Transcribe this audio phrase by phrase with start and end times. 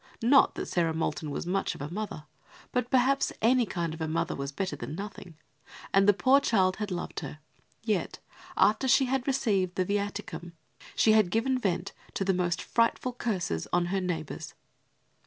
[0.23, 2.23] Not that Sarah Moulton was much of a mother;
[2.71, 5.35] but perhaps any kind of a mother was better than nothing,
[5.93, 7.37] and the poor child had loved her;
[7.83, 8.17] yet,
[8.57, 10.53] after she had received the viaticum,
[10.95, 14.55] she had given vent to the most frightful curses on her neighbours.